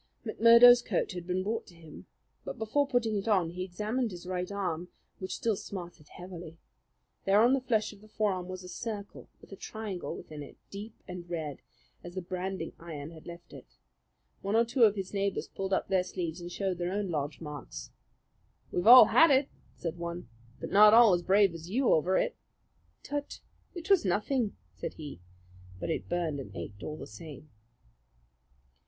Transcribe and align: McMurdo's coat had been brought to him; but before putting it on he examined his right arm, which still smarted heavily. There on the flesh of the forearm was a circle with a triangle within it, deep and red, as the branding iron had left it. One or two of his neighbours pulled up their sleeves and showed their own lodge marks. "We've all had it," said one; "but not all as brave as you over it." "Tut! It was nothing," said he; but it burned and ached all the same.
McMurdo's 0.25 0.81
coat 0.81 1.11
had 1.11 1.27
been 1.27 1.43
brought 1.43 1.67
to 1.67 1.75
him; 1.75 2.07
but 2.43 2.57
before 2.57 2.87
putting 2.87 3.15
it 3.17 3.27
on 3.27 3.51
he 3.51 3.63
examined 3.63 4.09
his 4.09 4.25
right 4.25 4.51
arm, 4.51 4.87
which 5.19 5.35
still 5.35 5.55
smarted 5.55 6.09
heavily. 6.09 6.57
There 7.25 7.39
on 7.39 7.53
the 7.53 7.61
flesh 7.61 7.93
of 7.93 8.01
the 8.01 8.07
forearm 8.07 8.47
was 8.47 8.63
a 8.63 8.67
circle 8.67 9.29
with 9.39 9.51
a 9.51 9.55
triangle 9.55 10.15
within 10.17 10.41
it, 10.41 10.57
deep 10.71 10.95
and 11.07 11.29
red, 11.29 11.61
as 12.03 12.15
the 12.15 12.21
branding 12.23 12.73
iron 12.79 13.11
had 13.11 13.27
left 13.27 13.53
it. 13.53 13.77
One 14.41 14.55
or 14.55 14.65
two 14.65 14.85
of 14.85 14.95
his 14.95 15.13
neighbours 15.13 15.47
pulled 15.47 15.71
up 15.71 15.87
their 15.87 16.03
sleeves 16.03 16.41
and 16.41 16.51
showed 16.51 16.79
their 16.79 16.91
own 16.91 17.11
lodge 17.11 17.39
marks. 17.39 17.91
"We've 18.71 18.87
all 18.87 19.05
had 19.05 19.29
it," 19.29 19.49
said 19.75 19.99
one; 19.99 20.29
"but 20.59 20.71
not 20.71 20.95
all 20.95 21.13
as 21.13 21.21
brave 21.21 21.53
as 21.53 21.69
you 21.69 21.89
over 21.93 22.17
it." 22.17 22.35
"Tut! 23.03 23.39
It 23.75 23.91
was 23.91 24.03
nothing," 24.03 24.57
said 24.73 24.95
he; 24.95 25.21
but 25.79 25.91
it 25.91 26.09
burned 26.09 26.39
and 26.39 26.49
ached 26.55 26.81
all 26.81 26.97
the 26.97 27.05
same. 27.05 27.51